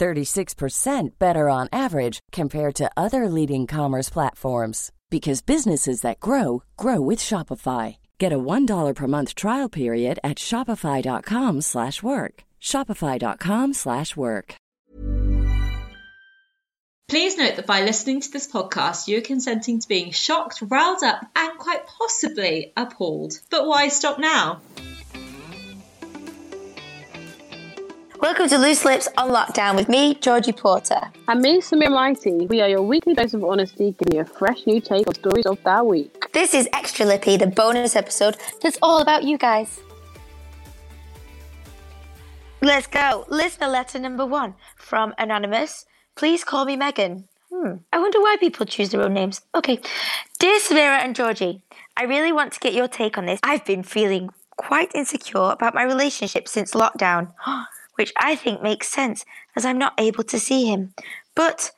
36% 0.00 1.18
better 1.18 1.48
on 1.48 1.68
average 1.72 2.20
compared 2.32 2.74
to 2.76 2.90
other 2.96 3.28
leading 3.28 3.66
commerce 3.66 4.08
platforms 4.08 4.90
because 5.10 5.42
businesses 5.42 6.00
that 6.00 6.20
grow 6.20 6.62
grow 6.76 7.00
with 7.00 7.18
Shopify. 7.18 7.96
Get 8.18 8.32
a 8.32 8.38
$1 8.38 8.94
per 8.94 9.06
month 9.06 9.34
trial 9.34 9.68
period 9.68 10.18
at 10.24 10.38
shopify.com/work. 10.38 12.44
shopify.com/work. 12.60 14.54
Please 17.10 17.36
note 17.36 17.56
that 17.56 17.66
by 17.66 17.82
listening 17.82 18.20
to 18.20 18.30
this 18.30 18.46
podcast, 18.46 19.08
you 19.08 19.18
are 19.18 19.32
consenting 19.32 19.80
to 19.80 19.88
being 19.88 20.12
shocked, 20.12 20.62
riled 20.62 21.02
up, 21.02 21.26
and 21.34 21.58
quite 21.58 21.84
possibly 21.84 22.72
appalled. 22.76 23.32
But 23.50 23.66
why 23.66 23.88
stop 23.88 24.20
now? 24.20 24.60
Welcome 28.20 28.50
to 28.50 28.58
Loose 28.58 28.84
Lips 28.84 29.08
on 29.16 29.30
Lockdown 29.30 29.76
with 29.76 29.88
me, 29.88 30.14
Georgie 30.14 30.52
Porter. 30.52 31.00
And 31.26 31.40
me, 31.40 31.62
Samira 31.62 31.90
Mighty. 31.90 32.44
We 32.48 32.60
are 32.60 32.68
your 32.68 32.82
weekly 32.82 33.14
dose 33.14 33.32
of 33.32 33.42
honesty, 33.42 33.96
giving 33.98 34.16
you 34.16 34.20
a 34.20 34.26
fresh 34.26 34.66
new 34.66 34.78
take 34.78 35.06
on 35.06 35.14
stories 35.14 35.46
of 35.46 35.58
that 35.64 35.86
week. 35.86 36.30
This 36.34 36.52
is 36.52 36.68
Extra 36.74 37.06
Lippy, 37.06 37.38
the 37.38 37.46
bonus 37.46 37.96
episode 37.96 38.36
that's 38.60 38.78
all 38.82 39.00
about 39.00 39.24
you 39.24 39.38
guys. 39.38 39.80
Let's 42.60 42.86
go. 42.86 43.24
Listener 43.30 43.68
letter 43.68 43.98
number 43.98 44.26
one 44.26 44.52
from 44.76 45.14
Anonymous. 45.16 45.86
Please 46.14 46.44
call 46.44 46.66
me 46.66 46.76
Megan. 46.76 47.26
Hmm. 47.50 47.76
I 47.90 47.98
wonder 47.98 48.20
why 48.20 48.36
people 48.38 48.66
choose 48.66 48.90
their 48.90 49.00
own 49.00 49.14
names. 49.14 49.40
Okay. 49.54 49.80
Dear 50.38 50.60
Samira 50.60 51.02
and 51.02 51.16
Georgie, 51.16 51.62
I 51.96 52.04
really 52.04 52.32
want 52.32 52.52
to 52.52 52.60
get 52.60 52.74
your 52.74 52.86
take 52.86 53.16
on 53.16 53.24
this. 53.24 53.40
I've 53.42 53.64
been 53.64 53.82
feeling 53.82 54.28
quite 54.58 54.94
insecure 54.94 55.52
about 55.52 55.74
my 55.74 55.84
relationship 55.84 56.48
since 56.48 56.72
lockdown, 56.72 57.32
which 58.00 58.14
I 58.16 58.34
think 58.34 58.62
makes 58.62 58.88
sense 58.88 59.26
as 59.56 59.66
I'm 59.66 59.76
not 59.76 59.92
able 59.98 60.24
to 60.24 60.38
see 60.38 60.64
him. 60.64 60.94
But 61.34 61.70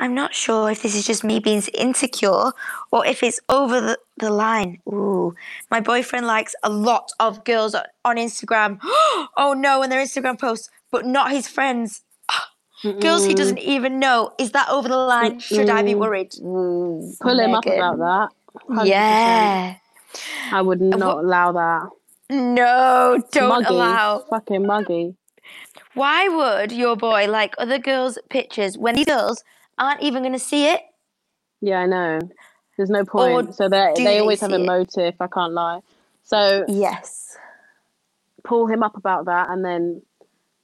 I'm 0.00 0.16
not 0.16 0.34
sure 0.34 0.68
if 0.68 0.82
this 0.82 0.96
is 0.96 1.06
just 1.06 1.22
me 1.22 1.38
being 1.38 1.62
insecure 1.78 2.50
or 2.90 3.06
if 3.06 3.22
it's 3.22 3.38
over 3.48 3.80
the, 3.80 3.98
the 4.18 4.30
line. 4.30 4.80
Ooh, 4.88 5.32
my 5.70 5.78
boyfriend 5.78 6.26
likes 6.26 6.56
a 6.64 6.68
lot 6.70 7.12
of 7.20 7.44
girls 7.44 7.76
on, 7.76 7.84
on 8.04 8.16
Instagram. 8.16 8.80
oh 8.82 9.54
no, 9.56 9.82
and 9.82 9.92
their 9.92 10.02
Instagram 10.02 10.40
posts, 10.40 10.70
but 10.90 11.06
not 11.06 11.30
his 11.30 11.46
friends. 11.46 12.02
Girls 13.00 13.24
he 13.26 13.34
doesn't 13.34 13.58
even 13.58 14.00
know. 14.00 14.32
Is 14.38 14.50
that 14.52 14.68
over 14.70 14.88
the 14.88 14.96
line? 14.96 15.38
Should 15.38 15.68
I 15.68 15.82
be 15.82 15.94
worried? 15.94 16.32
Pull 16.40 17.38
him 17.38 17.54
up 17.54 17.66
about 17.66 17.98
that. 17.98 18.28
100%. 18.68 18.86
Yeah. 18.86 19.76
I 20.50 20.62
would 20.62 20.80
not 20.80 20.98
what- 20.98 21.24
allow 21.24 21.52
that. 21.52 21.90
No, 22.30 23.22
don't 23.32 23.48
muggy. 23.48 23.66
allow. 23.74 24.24
Fucking 24.30 24.64
muggy. 24.64 25.16
Why 25.94 26.28
would 26.28 26.72
your 26.72 26.96
boy 26.96 27.26
like 27.28 27.54
other 27.58 27.78
girls' 27.78 28.18
pictures 28.30 28.78
when 28.78 28.94
these 28.94 29.06
girls 29.06 29.42
aren't 29.78 30.02
even 30.02 30.22
going 30.22 30.32
to 30.32 30.38
see 30.38 30.66
it? 30.68 30.80
Yeah, 31.60 31.80
I 31.80 31.86
know. 31.86 32.18
There's 32.76 32.90
no 32.90 33.04
point. 33.04 33.54
so 33.54 33.68
they 33.68 33.92
they 33.96 34.18
always 34.20 34.40
have 34.40 34.52
a 34.52 34.56
it? 34.56 34.64
motive. 34.66 35.14
I 35.20 35.26
can't 35.26 35.52
lie. 35.52 35.80
So 36.22 36.64
Yes. 36.68 37.36
pull 38.44 38.66
him 38.66 38.82
up 38.82 38.96
about 38.96 39.26
that, 39.26 39.50
and 39.50 39.64
then 39.64 40.02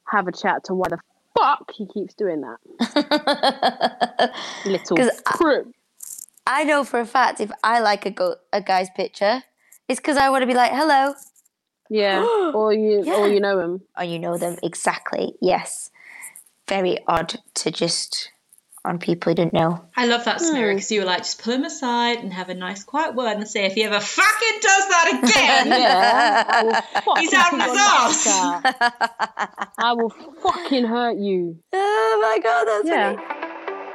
have 0.07 0.27
a 0.27 0.31
chat 0.31 0.63
to 0.65 0.73
why 0.73 0.87
the 0.89 0.97
fuck 1.37 1.71
he 1.75 1.85
keeps 1.87 2.13
doing 2.15 2.41
that. 2.41 4.31
Little 4.65 4.97
I- 5.01 5.63
I 6.49 6.63
know 6.63 6.83
for 6.85 6.99
a 7.01 7.05
fact 7.05 7.41
if 7.41 7.51
I 7.63 7.81
like 7.81 8.05
a 8.05 8.11
go- 8.11 8.37
a 8.53 8.61
guy's 8.61 8.89
picture, 8.95 9.43
it's 9.89 9.99
because 9.99 10.15
I 10.17 10.29
want 10.29 10.43
to 10.43 10.47
be 10.47 10.53
like, 10.53 10.71
hello. 10.71 11.13
Yeah, 11.89 12.23
or 12.53 12.73
you 12.73 13.03
Yeah. 13.05 13.15
or 13.15 13.27
you 13.29 13.39
know 13.39 13.59
him. 13.59 13.81
Oh, 13.95 14.03
you 14.03 14.19
know 14.19 14.37
them 14.37 14.57
exactly. 14.63 15.33
Yes. 15.41 15.89
Very 16.67 16.97
odd 17.07 17.35
to 17.55 17.71
just 17.71 18.29
on 18.83 18.99
people 18.99 19.31
who 19.31 19.35
don't 19.35 19.53
know. 19.53 19.83
I 19.97 20.05
love 20.05 20.23
that, 20.25 20.39
Samira, 20.39 20.73
because 20.73 20.91
you 20.91 21.01
were 21.01 21.05
like, 21.05 21.19
just 21.19 21.41
pull 21.41 21.53
him 21.53 21.63
aside 21.65 22.19
and 22.19 22.31
have 22.33 22.47
a 22.49 22.53
nice 22.53 22.83
quiet 22.85 23.15
word 23.15 23.35
and 23.37 23.47
say, 23.47 23.65
if 23.65 23.73
he 23.73 23.83
ever 23.83 23.99
fucking 23.99 24.59
does 24.61 24.87
that 24.89 25.19
again, 25.23 25.67
Yeah, 25.81 26.43
I 26.47 26.63
will 26.63 26.73
fucking 27.01 27.17
He's 27.23 27.33
out 27.33 27.53
of 27.53 27.59
put 27.59 27.69
his 27.69 28.25
your 28.25 28.37
arse. 28.39 29.71
I 29.77 29.93
will 29.93 30.09
fucking 30.41 30.85
hurt 30.85 31.17
you. 31.17 31.57
Oh 31.73 32.19
my 32.21 32.39
god, 32.41 32.65
that's 32.67 32.87
Yeah. 32.87 33.15
funny. 33.15 33.87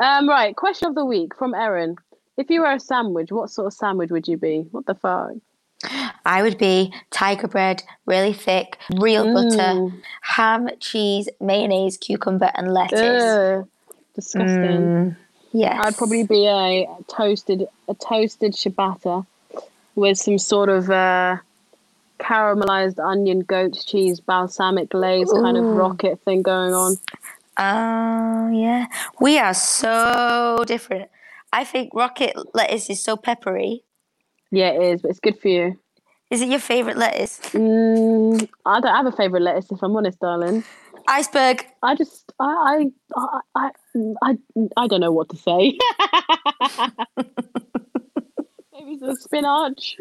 Um, 0.00 0.28
right. 0.28 0.54
Question 0.56 0.88
of 0.88 0.94
the 0.94 1.04
week 1.04 1.34
from 1.36 1.54
Erin. 1.54 1.96
If 2.36 2.50
you 2.50 2.60
were 2.60 2.72
a 2.72 2.78
sandwich, 2.80 3.30
what 3.32 3.50
sort 3.50 3.66
of 3.66 3.72
sandwich 3.72 4.10
would 4.10 4.28
you 4.28 4.36
be? 4.36 4.66
What 4.70 4.86
the 4.86 4.94
fuck? 4.94 5.30
I 6.24 6.42
would 6.42 6.58
be 6.58 6.92
tiger 7.10 7.48
bread, 7.48 7.82
really 8.06 8.32
thick, 8.32 8.78
real 8.96 9.24
butter, 9.24 9.74
Mm. 9.78 10.02
ham, 10.22 10.68
cheese, 10.80 11.28
mayonnaise, 11.40 11.96
cucumber, 11.96 12.50
and 12.54 12.72
lettuce. 12.74 13.00
Ugh, 13.02 13.68
disgusting. 14.14 14.90
Mm, 14.90 15.16
yes. 15.52 15.80
I'd 15.80 15.96
probably 15.96 16.24
be 16.24 16.46
a 16.46 16.86
toasted 17.06 17.68
a 17.88 17.94
toasted 17.94 18.52
ciabatta 18.52 19.24
with 19.94 20.18
some 20.18 20.38
sort 20.38 20.68
of 20.68 20.90
uh, 20.90 21.36
caramelized 22.18 22.98
onion, 22.98 23.40
goat 23.40 23.80
cheese, 23.86 24.20
balsamic 24.20 24.90
glaze 24.90 25.32
kind 25.32 25.56
of 25.56 25.64
rocket 25.64 26.20
thing 26.24 26.42
going 26.42 26.74
on. 26.74 26.96
Oh 27.56 28.50
yeah, 28.52 28.86
we 29.20 29.38
are 29.38 29.54
so 29.54 30.64
different. 30.66 31.10
I 31.52 31.64
think 31.64 31.94
rocket 31.94 32.34
lettuce 32.54 32.90
is 32.90 33.02
so 33.02 33.16
peppery. 33.16 33.84
Yeah, 34.50 34.70
it 34.70 34.82
is, 34.82 35.02
but 35.02 35.10
it's 35.10 35.20
good 35.20 35.38
for 35.38 35.48
you. 35.48 35.78
Is 36.30 36.40
it 36.42 36.48
your 36.48 36.58
favorite 36.60 36.96
lettuce? 36.98 37.38
Mm, 37.52 38.48
I 38.66 38.80
don't 38.80 38.94
have 38.94 39.06
a 39.06 39.12
favorite 39.12 39.42
lettuce, 39.42 39.70
if 39.70 39.82
I'm 39.82 39.96
honest, 39.96 40.18
darling. 40.20 40.62
Iceberg. 41.06 41.64
I 41.82 41.94
just, 41.94 42.32
I, 42.38 42.90
I, 43.16 43.40
I, 43.54 43.70
I, 43.70 43.70
I, 44.22 44.36
I 44.76 44.86
don't 44.88 45.00
know 45.00 45.12
what 45.12 45.30
to 45.30 45.36
say. 45.36 45.78
Maybe 48.72 48.98
some 48.98 49.16
spinach. 49.16 49.96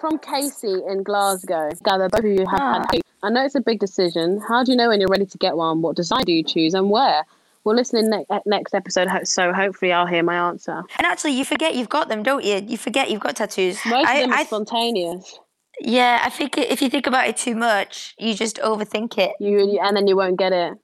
From 0.00 0.18
Casey 0.18 0.80
in 0.88 1.02
Glasgow. 1.02 1.70
Gather 1.84 2.08
both 2.08 2.20
of 2.20 2.26
you 2.26 2.46
have 2.46 2.60
Ah. 2.60 2.84
had. 2.92 3.00
I 3.22 3.30
know 3.30 3.44
it's 3.44 3.54
a 3.56 3.60
big 3.60 3.80
decision. 3.80 4.40
How 4.46 4.62
do 4.62 4.70
you 4.70 4.76
know 4.76 4.88
when 4.88 5.00
you're 5.00 5.08
ready 5.08 5.26
to 5.26 5.38
get 5.38 5.56
one? 5.56 5.82
What 5.82 5.96
design 5.96 6.22
do 6.24 6.32
you 6.32 6.44
choose 6.44 6.74
and 6.74 6.90
where? 6.90 7.24
We'll 7.66 7.74
listen 7.74 7.98
in 7.98 8.10
ne- 8.10 8.26
uh, 8.30 8.38
next 8.46 8.76
episode, 8.76 9.08
so 9.24 9.52
hopefully 9.52 9.92
I'll 9.92 10.06
hear 10.06 10.22
my 10.22 10.36
answer. 10.36 10.84
And 10.98 11.04
actually, 11.04 11.32
you 11.32 11.44
forget 11.44 11.74
you've 11.74 11.88
got 11.88 12.08
them, 12.08 12.22
don't 12.22 12.44
you? 12.44 12.64
You 12.64 12.78
forget 12.78 13.10
you've 13.10 13.18
got 13.20 13.34
tattoos. 13.34 13.84
Most 13.84 14.06
I, 14.08 14.14
of 14.14 14.20
them 14.20 14.32
are 14.32 14.38
I- 14.38 14.44
spontaneous. 14.44 15.40
yeah, 15.80 16.20
I 16.22 16.30
think 16.30 16.56
if 16.56 16.80
you 16.80 16.88
think 16.88 17.08
about 17.08 17.26
it 17.26 17.36
too 17.36 17.56
much, 17.56 18.14
you 18.20 18.34
just 18.34 18.58
overthink 18.58 19.18
it. 19.18 19.32
You, 19.40 19.80
and 19.82 19.96
then 19.96 20.06
you 20.06 20.14
won't 20.14 20.38
get 20.38 20.52
it. 20.52 20.74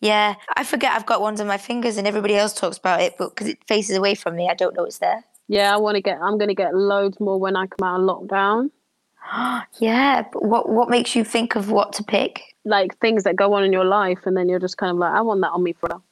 Yeah, 0.00 0.34
I 0.56 0.64
forget 0.64 0.90
I've 0.94 1.06
got 1.06 1.20
ones 1.20 1.40
on 1.40 1.46
my 1.46 1.56
fingers, 1.56 1.98
and 1.98 2.06
everybody 2.08 2.34
else 2.34 2.52
talks 2.52 2.78
about 2.78 3.00
it, 3.00 3.14
but 3.16 3.28
because 3.30 3.46
it 3.46 3.58
faces 3.68 3.96
away 3.96 4.16
from 4.16 4.34
me, 4.34 4.48
I 4.50 4.54
don't 4.54 4.76
know 4.76 4.82
it's 4.82 4.98
there. 4.98 5.22
Yeah, 5.46 5.72
I 5.72 5.76
want 5.76 5.94
to 5.94 6.00
get. 6.00 6.18
I'm 6.20 6.36
going 6.36 6.48
to 6.48 6.54
get 6.56 6.74
loads 6.74 7.20
more 7.20 7.38
when 7.38 7.54
I 7.54 7.68
come 7.68 7.86
out 7.88 8.00
of 8.00 8.06
lockdown. 8.08 8.70
Yeah, 9.78 10.24
but 10.32 10.44
what 10.44 10.68
what 10.68 10.90
makes 10.90 11.14
you 11.14 11.22
think 11.22 11.54
of 11.54 11.70
what 11.70 11.92
to 11.92 12.02
pick? 12.02 12.42
Like 12.64 12.98
things 12.98 13.22
that 13.22 13.36
go 13.36 13.52
on 13.54 13.62
in 13.62 13.72
your 13.72 13.84
life, 13.84 14.26
and 14.26 14.36
then 14.36 14.48
you're 14.48 14.58
just 14.58 14.78
kind 14.78 14.90
of 14.90 14.96
like, 14.98 15.12
I 15.14 15.20
want 15.20 15.40
that 15.42 15.52
on 15.52 15.62
me 15.62 15.74
for. 15.74 16.02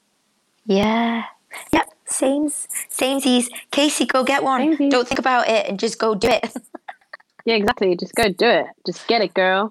Yeah. 0.66 1.24
Yep. 1.72 1.88
Sames. 2.06 2.68
Samesies. 2.90 3.48
Casey, 3.70 4.06
go 4.06 4.22
get 4.24 4.42
one. 4.42 4.76
Samesies. 4.76 4.90
Don't 4.90 5.06
think 5.08 5.18
about 5.18 5.48
it 5.48 5.66
and 5.68 5.78
just 5.78 5.98
go 5.98 6.14
do 6.14 6.28
it. 6.28 6.52
Yeah, 7.44 7.56
exactly. 7.56 7.96
Just 7.96 8.14
go 8.14 8.28
do 8.28 8.46
it. 8.46 8.66
Just 8.86 9.04
get 9.08 9.20
it, 9.20 9.34
girl. 9.34 9.68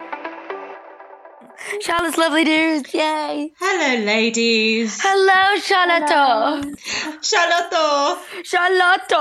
Charlotte's 1.79 2.17
lovely 2.17 2.43
news. 2.43 2.93
Yay. 2.93 3.53
Hello, 3.57 4.03
ladies. 4.03 4.99
Hello, 5.01 5.57
Charlotte. 5.61 6.09
Charlotte. 7.23 8.19
Charlotte. 8.43 9.13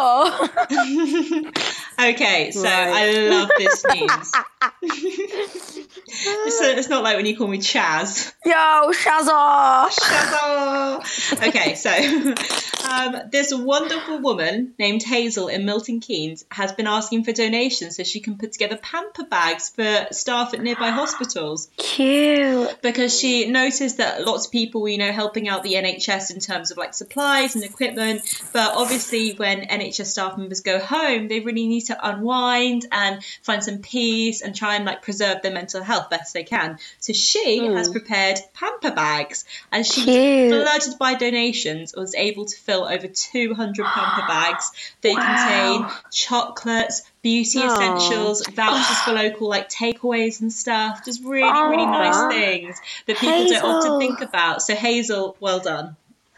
Okay, 2.01 2.51
so 2.51 2.63
Right. 2.65 2.93
I 2.93 3.29
love 3.29 3.51
this 3.59 3.85
news. 3.95 5.89
So 6.11 6.65
it's 6.65 6.89
not 6.89 7.03
like 7.03 7.17
when 7.17 7.27
you 7.27 7.37
call 7.37 7.49
me 7.49 7.59
Chaz. 7.59 8.33
Yo, 8.45 8.53
Shazza. 8.93 9.89
Shazza! 9.91 11.49
Okay, 11.49 11.75
so 11.75 11.91
um, 12.91 13.17
this 13.31 13.55
wonderful 13.55 14.19
woman 14.19 14.75
named 14.79 15.03
Hazel 15.03 15.49
in 15.49 15.65
Milton 15.65 16.01
Keynes 16.01 16.45
has 16.51 16.73
been 16.73 16.87
asking 16.87 17.25
for 17.25 17.33
donations 17.33 17.97
so 17.97 18.03
she 18.03 18.21
can 18.21 18.39
put 18.39 18.53
together 18.53 18.77
pamper 18.77 19.25
bags 19.25 19.69
for 19.69 20.07
staff 20.13 20.55
at 20.55 20.61
nearby 20.61 20.91
hospitals 20.91 21.69
Cute. 21.77 22.81
because 22.83 23.19
she 23.19 23.49
noticed 23.51 23.99
that 23.99 24.25
lots 24.27 24.47
of 24.47 24.53
people 24.53 24.83
were, 24.83 24.89
you 24.89 24.99
know, 24.99 25.13
helping 25.13 25.49
out 25.49 25.63
the 25.63 25.75
NHS 25.75 26.33
in 26.33 26.41
terms 26.41 26.71
of 26.71 26.79
like 26.79 26.95
supplies 26.95 27.55
and 27.55 27.65
equipment. 27.65 28.23
But 28.53 28.75
obviously, 28.75 29.33
when 29.35 29.63
NHS 29.63 30.07
staff 30.07 30.37
members 30.37 30.61
go 30.61 30.79
home, 30.79 31.29
they 31.29 31.41
really 31.41 31.67
need 31.67 31.83
to 31.83 32.09
unwind 32.09 32.87
and 32.91 33.23
find 33.43 33.63
some 33.63 33.79
peace 33.79 34.43
and 34.43 34.55
try 34.55 34.77
and 34.77 34.85
like 34.85 35.03
preserve 35.03 35.43
their 35.43 35.53
mental 35.53 35.83
health 35.83 36.00
best 36.09 36.33
they 36.33 36.45
can. 36.45 36.79
So 36.99 37.13
she 37.13 37.67
hmm. 37.67 37.75
has 37.75 37.91
prepared 37.91 38.39
pamper 38.55 38.91
bags 38.91 39.45
and 39.71 39.85
she 39.85 40.05
Cute. 40.05 40.51
flooded 40.51 40.99
by 40.99 41.15
donations 41.15 41.95
was 41.97 42.15
able 42.15 42.45
to 42.47 42.57
fill 42.57 42.85
over 42.85 43.07
200 43.07 43.85
pamper 43.85 44.27
bags. 44.27 44.71
They 45.03 45.15
Wow. 45.15 45.85
contain 45.87 46.01
chocolates, 46.13 47.03
beauty 47.23 47.61
Aw. 47.61 47.73
essentials, 47.73 48.47
vouchers 48.47 48.99
for 49.01 49.13
local 49.13 49.49
like 49.49 49.69
takeaways 49.69 50.41
and 50.41 50.53
stuff. 50.53 51.05
Just 51.05 51.23
really, 51.25 51.51
really 51.51 51.87
nice 51.87 52.33
things 52.33 52.81
that 53.07 53.17
people 53.17 53.47
don't 53.49 53.65
often 53.65 53.99
think 53.99 54.21
about. 54.21 54.63
So 54.63 54.75
Hazel, 54.75 55.37
well 55.41 55.61
done. 55.61 55.97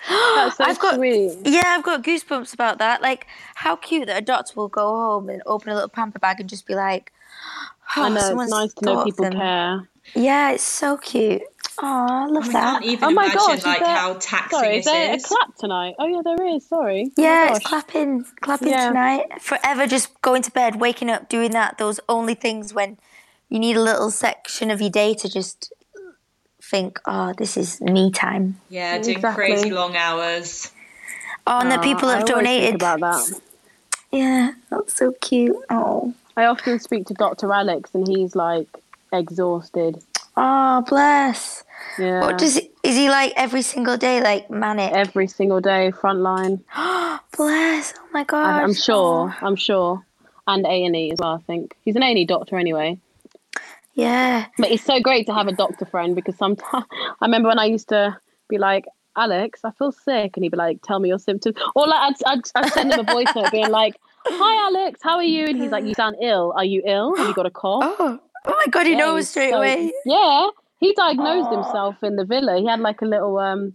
That's 0.08 0.56
so 0.56 0.64
I've 0.64 0.78
got- 0.78 0.96
sweet. 0.96 1.38
Yeah, 1.44 1.62
I've 1.66 1.82
got 1.82 2.02
goosebumps 2.02 2.52
about 2.52 2.78
that. 2.78 3.02
Like, 3.02 3.26
how 3.54 3.76
cute 3.76 4.06
that 4.06 4.18
a 4.18 4.24
doctor 4.24 4.54
will 4.56 4.68
go 4.68 4.88
home 4.88 5.28
and 5.28 5.42
open 5.46 5.70
a 5.70 5.74
little 5.74 5.88
pamper 5.88 6.18
bag 6.18 6.40
and 6.40 6.48
just 6.48 6.66
be 6.66 6.74
like, 6.74 7.12
oh, 7.96 8.02
I 8.02 8.08
know 8.08 8.40
it's 8.40 8.50
nice 8.50 8.74
to 8.74 8.84
know 8.84 9.04
people 9.04 9.24
them. 9.26 9.36
care. 9.38 9.88
Yeah, 10.14 10.50
it's 10.52 10.62
so 10.62 10.96
cute. 10.98 11.42
Oh, 11.80 11.86
I 11.86 12.26
love 12.26 12.44
oh 12.44 12.50
I 12.50 12.52
that. 12.52 12.72
can't 12.72 12.84
even 12.84 13.08
Oh 13.08 13.10
my 13.12 13.24
imagine 13.24 13.40
gosh, 13.40 13.64
like 13.64 13.80
there- 13.80 13.96
how 13.96 14.14
taxing 14.14 14.58
Sorry, 14.58 14.76
is 14.78 14.84
this 14.84 14.92
there 14.92 15.14
is. 15.14 15.24
a 15.24 15.26
clap 15.28 15.56
tonight? 15.56 15.94
Oh 15.98 16.06
yeah, 16.06 16.20
there 16.24 16.46
is. 16.54 16.68
Sorry. 16.68 17.10
Oh 17.16 17.22
Yeah, 17.22 17.54
it's 17.56 17.66
clapping, 17.66 18.24
clapping 18.40 18.68
Yeah. 18.68 18.88
tonight. 18.88 19.40
Forever 19.40 19.86
just 19.86 20.20
going 20.22 20.42
to 20.42 20.50
bed, 20.50 20.80
waking 20.80 21.10
up, 21.10 21.28
doing 21.28 21.52
that. 21.52 21.78
Those 21.78 21.98
only 22.08 22.34
things 22.34 22.74
when 22.74 22.98
you 23.48 23.58
need 23.58 23.76
a 23.76 23.82
little 23.82 24.10
section 24.10 24.70
of 24.70 24.80
your 24.80 24.90
day 24.90 25.14
to 25.14 25.28
just 25.28 25.72
think, 26.62 27.00
oh, 27.06 27.32
this 27.36 27.56
is 27.56 27.80
me 27.80 28.10
time. 28.10 28.60
yeah, 28.68 28.98
doing 28.98 29.16
Exactly. 29.16 29.34
crazy 29.46 29.70
long 29.70 29.96
hours. 29.96 30.70
Oh, 31.46 31.58
and 31.60 31.70
that 31.70 31.80
Oh, 31.80 31.82
people 31.82 32.08
I 32.08 32.12
have 32.16 32.24
think 32.24 32.36
donated. 32.36 32.74
about 32.76 33.00
that. 33.00 33.40
Yeah, 34.12 34.52
that's 34.70 34.94
so 34.94 35.12
cute. 35.20 35.56
Oh, 35.70 36.14
I 36.36 36.46
often 36.46 36.78
speak 36.78 37.06
to 37.06 37.14
Dr. 37.14 37.52
Alex, 37.52 37.90
and 37.94 38.06
he's 38.06 38.34
like 38.34 38.68
exhausted. 39.12 40.02
oh, 40.36 40.82
bless. 40.88 41.64
Yeah. 41.98 42.20
What 42.20 42.38
does 42.38 42.56
he, 42.56 42.70
is 42.82 42.96
he 42.96 43.10
like 43.10 43.32
every 43.36 43.62
single 43.62 43.96
day, 43.96 44.22
like 44.22 44.50
manic? 44.50 44.92
Every 44.92 45.26
single 45.26 45.60
day, 45.60 45.92
frontline. 45.92 46.60
bless. 47.36 47.94
Oh 47.98 48.08
my 48.12 48.24
god. 48.24 48.62
I'm 48.62 48.74
sure. 48.74 49.34
Oh. 49.34 49.46
I'm 49.46 49.56
sure. 49.56 50.04
And 50.46 50.64
A 50.64 50.84
and 50.84 50.96
E 50.96 51.12
as 51.12 51.18
well. 51.20 51.34
I 51.34 51.42
think 51.46 51.76
he's 51.84 51.96
an 51.96 52.02
A 52.02 52.06
and 52.06 52.18
E 52.18 52.24
doctor 52.24 52.58
anyway. 52.58 52.98
Yeah. 53.94 54.46
But 54.58 54.70
it's 54.70 54.84
so 54.84 55.00
great 55.00 55.26
to 55.26 55.34
have 55.34 55.48
a 55.48 55.52
doctor 55.52 55.84
friend 55.84 56.14
because 56.14 56.36
sometimes 56.36 56.86
I 56.92 57.26
remember 57.26 57.48
when 57.48 57.58
I 57.58 57.66
used 57.66 57.90
to 57.90 58.16
be 58.48 58.58
like, 58.58 58.86
Alex, 59.16 59.60
I 59.64 59.70
feel 59.72 59.92
sick, 59.92 60.32
and 60.36 60.42
he'd 60.42 60.52
be 60.52 60.56
like, 60.56 60.80
"Tell 60.82 60.98
me 60.98 61.10
your 61.10 61.18
symptoms," 61.18 61.54
or 61.74 61.86
like 61.86 62.00
I'd, 62.00 62.38
I'd, 62.38 62.40
I'd 62.54 62.72
send 62.72 62.94
him 62.94 63.00
a 63.00 63.12
voice 63.12 63.28
note 63.36 63.52
being 63.52 63.68
like, 63.68 63.94
"Hi, 64.26 64.66
Alex, 64.68 65.00
how 65.02 65.16
are 65.16 65.22
you?" 65.24 65.46
And 65.46 65.60
he's 65.60 65.70
like, 65.70 65.84
"You 65.84 65.94
sound 65.94 66.16
ill. 66.20 66.52
Are 66.56 66.64
you 66.64 66.82
ill? 66.86 67.14
Have 67.16 67.28
you 67.28 67.34
got 67.34 67.46
a 67.46 67.50
cough?" 67.50 67.84
Oh. 68.00 68.18
Oh 68.44 68.56
my 68.56 68.66
god, 68.70 68.86
he 68.86 68.92
Yeah, 68.92 68.98
knows 68.98 69.28
straight 69.28 69.50
so- 69.50 69.58
away. 69.58 69.92
Yeah, 70.04 70.48
he 70.80 70.92
diagnosed 70.94 71.52
himself 71.52 72.02
in 72.02 72.16
the 72.16 72.24
villa. 72.24 72.58
He 72.58 72.66
had 72.66 72.80
like 72.80 73.00
a 73.00 73.04
little 73.04 73.38
um, 73.38 73.72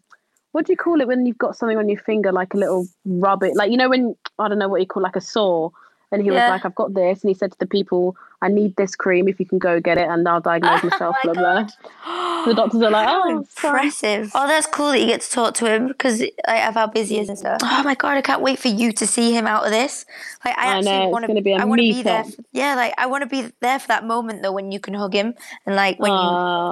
what 0.52 0.66
do 0.66 0.74
you 0.74 0.78
call 0.78 1.00
it 1.00 1.08
when 1.08 1.26
you've 1.26 1.38
got 1.38 1.56
something 1.56 1.78
on 1.78 1.88
your 1.88 2.00
finger, 2.02 2.34
like 2.34 2.54
a 2.54 2.58
little 2.58 2.86
rub 3.06 3.44
it, 3.44 3.56
like 3.56 3.72
you 3.72 3.78
know 3.78 3.88
when 3.90 4.16
I 4.40 4.50
don't 4.50 4.60
know 4.60 4.68
what 4.68 4.82
you 4.82 4.88
call 4.88 5.04
like 5.04 5.16
a 5.16 5.22
sore. 5.22 5.72
And 6.12 6.22
he 6.22 6.30
Yeah. 6.30 6.46
was 6.46 6.50
like, 6.50 6.66
"I've 6.66 6.76
got 6.76 6.94
this," 6.94 7.22
and 7.24 7.30
he 7.30 7.34
said 7.34 7.52
to 7.52 7.60
the 7.60 7.66
people, 7.68 8.16
"I 8.42 8.48
need 8.48 8.76
this 8.78 8.96
cream. 8.96 9.28
If 9.28 9.40
you 9.40 9.46
can 9.46 9.60
go 9.60 9.80
get 9.82 9.98
it, 9.98 10.08
and 10.10 10.28
I'll 10.28 10.42
diagnose 10.42 10.84
Oh 10.84 10.88
myself." 10.90 11.16
my 11.26 11.34
blah 11.34 11.64
blah. 11.64 12.46
The 12.46 12.54
doctors 12.54 12.82
are 12.82 12.92
like, 12.92 13.08
"Oh, 13.10 13.42
it's 13.42 13.54
fine." 13.60 13.76
impressive. 13.76 14.32
Oh, 14.34 14.48
that's 14.48 14.68
cool 14.68 14.92
that 14.92 15.00
you 15.02 15.08
get 15.08 15.22
to 15.22 15.30
talk 15.30 15.54
to 15.56 15.66
him 15.66 15.88
because 15.88 16.22
like, 16.22 16.66
of 16.68 16.76
how 16.76 16.88
busy 16.88 17.16
he 17.16 17.22
is 17.22 17.30
and 17.30 17.38
stuff. 17.38 17.60
Oh 17.62 17.84
my 17.84 17.96
god, 17.96 18.18
I 18.18 18.22
can't 18.22 18.42
wait 18.42 18.60
for 18.60 18.70
you 18.70 18.92
to 18.94 19.06
see 19.08 19.34
him 19.34 19.48
out 19.48 19.66
of 19.66 19.72
this. 19.72 20.06
Like, 20.46 20.58
I, 20.58 20.62
I 20.62 20.78
actually 20.78 21.08
want 21.12 21.26
to 21.28 21.42
be 21.42 21.52
a 21.52 21.58
I 21.58 21.66
want 21.66 21.82
to 21.82 21.88
be 21.88 22.04
there. 22.04 22.24
For, 22.24 22.44
yeah, 22.54 22.76
like 22.76 22.94
I 22.98 23.06
want 23.08 23.24
to 23.24 23.28
be 23.30 23.52
there 23.60 23.80
for 23.80 23.88
that 23.90 24.06
moment 24.06 24.44
though 24.44 24.54
when 24.54 24.72
you 24.72 24.80
can 24.80 24.94
hug 24.94 25.14
him 25.14 25.34
and 25.66 25.76
like 25.76 26.00
when 26.00 26.14
you 26.14 26.18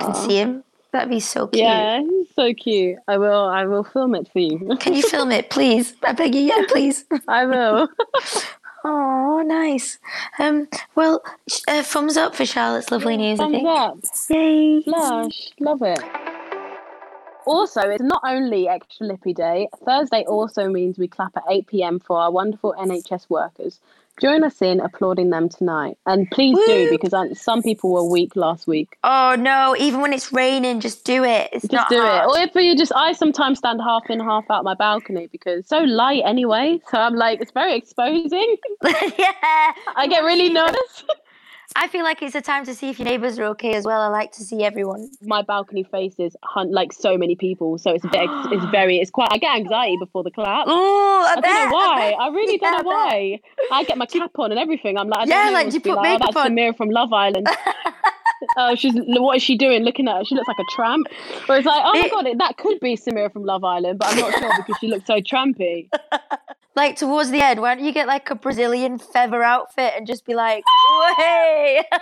can 0.05 0.15
see 0.15 0.37
him. 0.37 0.63
That'd 0.91 1.09
be 1.09 1.19
so 1.19 1.47
cute. 1.47 1.61
Yeah, 1.61 1.99
he's 1.99 2.27
so 2.35 2.53
cute. 2.53 2.99
I 3.07 3.17
will. 3.17 3.45
I 3.45 3.65
will 3.65 3.83
film 3.83 4.15
it 4.15 4.29
for 4.31 4.39
you. 4.39 4.77
Can 4.79 4.93
you 4.93 5.03
film 5.03 5.31
it, 5.33 5.49
please? 5.49 5.93
I 6.03 6.13
beg 6.13 6.33
you, 6.33 6.41
yeah, 6.41 6.65
please. 6.69 7.03
I 7.27 7.45
will. 7.45 7.89
Oh, 8.87 9.24
nice. 9.43 9.97
Um, 10.39 10.67
well, 10.95 11.21
uh, 11.67 11.83
thumbs 11.83 12.17
up 12.17 12.35
for 12.35 12.45
Charlotte's 12.45 12.91
lovely 12.91 13.17
news. 13.17 13.39
I 13.39 13.43
Thumbs 13.43 13.55
think. 13.55 13.67
up. 13.67 13.97
Yay! 14.29 14.83
Lush. 14.85 15.49
Love 15.59 15.81
it. 15.81 15.99
Also, 17.45 17.81
it's 17.81 18.01
not 18.03 18.21
only 18.25 18.67
Extra 18.67 19.05
Lippy 19.05 19.33
Day. 19.33 19.69
Thursday 19.85 20.23
also 20.25 20.67
means 20.67 20.97
we 20.97 21.07
clap 21.07 21.37
at 21.37 21.43
8 21.49 21.67
pm 21.67 21.99
for 21.99 22.17
our 22.17 22.31
wonderful 22.31 22.73
NHS 22.77 23.29
workers. 23.29 23.79
Join 24.21 24.43
us 24.43 24.61
in 24.61 24.79
applauding 24.79 25.29
them 25.29 25.49
tonight. 25.49 25.97
And 26.05 26.29
please 26.31 26.57
do, 26.65 26.89
because 26.89 27.13
um, 27.13 27.33
some 27.35 27.61
people 27.61 27.91
were 27.91 28.03
weak 28.09 28.35
last 28.35 28.65
week. 28.67 28.95
Oh 29.03 29.35
no! 29.37 29.75
Even 29.77 30.01
when 30.01 30.13
it's 30.13 30.31
raining, 30.31 30.79
just 30.79 31.03
do 31.03 31.23
it. 31.23 31.49
It's 31.51 31.63
Just 31.63 31.73
not 31.73 31.89
do 31.89 31.97
it. 31.97 31.99
hard. 32.01 32.29
Or 32.29 32.39
if 32.39 32.55
you 32.55 32.75
just, 32.77 32.93
I 32.95 33.11
sometimes 33.13 33.59
stand 33.59 33.81
half 33.81 34.09
in, 34.09 34.19
half 34.21 34.45
out 34.49 34.63
my 34.63 34.73
balcony 34.73 35.27
because 35.27 35.59
it's 35.59 35.69
so 35.69 35.79
light 35.79 36.23
anyway. 36.25 36.79
So 36.89 36.97
I'm 36.97 37.15
like, 37.15 37.41
it's 37.41 37.51
very 37.51 37.75
exposing. 37.75 38.55
yeah. 38.85 39.73
I 39.95 40.07
get 40.09 40.23
really 40.23 40.49
nervous. 40.53 41.03
I 41.75 41.87
feel 41.87 42.03
like 42.03 42.21
it's 42.21 42.35
a 42.35 42.41
time 42.41 42.65
to 42.65 42.75
see 42.75 42.89
if 42.89 42.99
your 42.99 43.07
neighbours 43.07 43.39
are 43.39 43.45
okay 43.45 43.73
as 43.73 43.85
well. 43.85 44.01
I 44.01 44.07
like 44.07 44.31
to 44.33 44.43
see 44.43 44.63
everyone. 44.63 45.09
my 45.21 45.41
balcony 45.41 45.83
faces 45.83 46.35
hun- 46.43 46.71
like 46.71 46.93
so 46.93 47.17
many 47.17 47.35
people, 47.35 47.77
so 47.77 47.91
it's 47.91 48.05
very, 48.05 48.27
it's 48.51 48.65
very, 48.71 48.97
it's 48.99 49.11
quite. 49.11 49.29
I 49.31 49.37
get 49.37 49.55
anxiety 49.55 49.97
before 49.99 50.23
the 50.23 50.31
clap. 50.31 50.65
Oh, 50.67 51.25
I, 51.27 51.33
I 51.37 51.41
don't 51.41 51.53
know 51.69 51.73
why. 51.73 52.11
I 52.19 52.27
really 52.29 52.59
Yeah, 52.61 52.71
don't 52.71 52.83
know 52.85 52.89
why. 52.91 53.39
I 53.71 53.83
get 53.83 53.97
my 53.97 54.05
cap 54.05 54.31
on 54.37 54.51
and 54.51 54.59
everything. 54.59 54.97
I'm 54.97 55.07
like, 55.09 55.21
I 55.21 55.25
don't 55.25 55.29
Yeah, 55.37 55.45
know. 55.47 55.51
like, 55.65 55.73
you 55.73 55.79
put 55.81 55.95
like, 55.95 56.03
makeup 56.19 56.33
that's 56.33 56.45
on. 56.45 56.51
Samira 56.51 56.77
from 56.77 56.89
Love 56.89 57.11
Island. 57.13 57.47
Oh, 58.57 58.75
she's 58.75 58.93
what 58.95 59.37
is 59.37 59.43
she 59.43 59.57
doing? 59.57 59.83
Looking 59.83 60.07
at 60.07 60.17
her, 60.17 60.23
she 60.25 60.35
looks 60.35 60.47
like 60.47 60.59
a 60.59 60.75
tramp. 60.75 61.07
Or 61.49 61.55
it's 61.57 61.65
like, 61.65 61.81
oh 61.83 61.93
my 61.93 62.09
god, 62.09 62.27
it, 62.27 62.37
that 62.37 62.57
could 62.57 62.79
be 62.79 62.95
Samira 62.95 63.31
from 63.31 63.43
Love 63.43 63.63
Island, 63.63 63.97
but 63.97 64.09
I'm 64.09 64.17
not 64.19 64.37
sure 64.37 64.51
because 64.57 64.77
she 64.79 64.87
looks 64.87 65.07
so 65.07 65.15
trampy. 65.21 65.89
Like 66.75 66.97
towards 66.97 67.31
the 67.31 67.41
end, 67.41 67.61
why 67.61 67.75
don't 67.75 67.85
you 67.85 67.93
get 67.93 68.07
like 68.07 68.29
a 68.29 68.35
Brazilian 68.35 68.97
feather 68.99 69.43
outfit 69.43 69.93
and 69.95 70.05
just 70.05 70.25
be 70.25 70.35
like, 70.35 70.63
"Way!" 71.17 71.83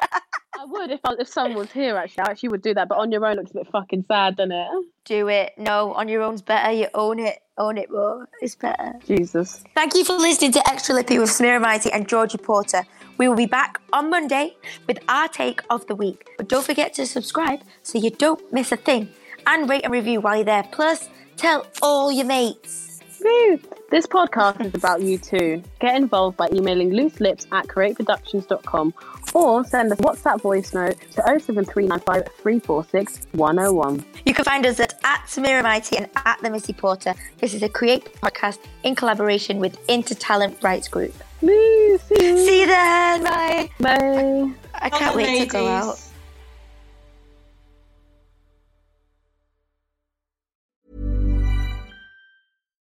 I 0.59 0.65
would 0.65 0.91
if 0.91 0.99
I, 1.03 1.15
if 1.19 1.27
someone 1.27 1.57
was 1.57 1.71
here. 1.71 1.95
Actually, 1.97 2.23
I 2.23 2.31
actually 2.31 2.49
would 2.49 2.61
do 2.61 2.73
that. 2.73 2.87
But 2.87 2.97
on 2.97 3.11
your 3.11 3.25
own 3.25 3.37
looks 3.37 3.51
a 3.51 3.55
bit 3.55 3.67
fucking 3.67 4.05
sad, 4.07 4.37
doesn't 4.37 4.51
it? 4.51 4.67
do 5.05 5.27
it. 5.27 5.53
No, 5.57 5.93
on 5.93 6.07
your 6.07 6.21
own's 6.21 6.41
better. 6.41 6.71
You 6.71 6.87
own 6.93 7.19
it. 7.19 7.39
Own 7.57 7.77
it 7.77 7.91
more. 7.91 8.27
It's 8.41 8.55
better. 8.55 8.93
Jesus. 9.05 9.63
Thank 9.75 9.95
you 9.95 10.03
for 10.03 10.13
listening 10.13 10.53
to 10.53 10.69
Extra 10.69 10.95
Lippy 10.95 11.19
with 11.19 11.29
Samira 11.29 11.61
Mighty 11.61 11.91
and 11.91 12.07
Georgie 12.07 12.37
Porter. 12.37 12.83
We 13.17 13.27
will 13.27 13.35
be 13.35 13.45
back 13.45 13.79
on 13.91 14.09
Monday 14.09 14.55
with 14.87 14.97
our 15.07 15.27
take 15.27 15.61
of 15.69 15.85
the 15.85 15.95
week. 15.95 16.29
But 16.37 16.47
don't 16.47 16.65
forget 16.65 16.93
to 16.95 17.05
subscribe 17.05 17.61
so 17.83 17.99
you 17.99 18.09
don't 18.09 18.41
miss 18.51 18.71
a 18.71 18.77
thing. 18.77 19.09
And 19.45 19.69
rate 19.69 19.83
and 19.83 19.93
review 19.93 20.21
while 20.21 20.37
you're 20.37 20.45
there. 20.45 20.63
Plus, 20.71 21.09
tell 21.37 21.67
all 21.81 22.11
your 22.11 22.25
mates. 22.25 23.01
Woo! 23.23 23.59
This 23.93 24.07
podcast 24.07 24.59
is 24.65 24.73
about 24.73 25.03
you 25.03 25.19
too. 25.19 25.62
Get 25.79 25.95
involved 25.95 26.35
by 26.35 26.50
emailing 26.51 26.89
looselips 26.89 27.45
at 27.51 27.67
createproductions.com 27.67 28.91
or 29.35 29.63
send 29.65 29.91
us 29.91 30.00
a 30.00 30.01
WhatsApp 30.01 30.41
voice 30.41 30.73
note 30.73 31.00
to 31.12 31.21
07395 31.21 32.27
346 32.41 33.27
101. 33.33 34.03
You 34.25 34.33
can 34.33 34.45
find 34.45 34.65
us 34.65 34.79
at, 34.79 34.95
at 35.03 35.25
Samira 35.27 35.62
Mighty 35.62 35.97
and 35.97 36.09
at 36.15 36.41
The 36.41 36.50
Missy 36.50 36.73
Porter. 36.73 37.13
This 37.38 37.53
is 37.53 37.62
a 37.62 37.69
Create 37.69 38.12
podcast 38.15 38.57
in 38.81 38.95
collaboration 38.95 39.59
with 39.59 39.77
Intertalent 39.85 40.63
Rights 40.63 40.88
Group. 40.88 41.13
Woo! 41.41 42.00
See 42.00 42.15
you. 42.15 42.38
See 42.47 42.62
you 42.62 42.65
then. 42.65 43.23
Bye. 43.23 43.69
Bye. 43.79 44.51
I 44.73 44.89
can't 44.89 45.15
wait 45.15 45.38
to 45.41 45.45
go 45.45 45.67
out. 45.67 46.01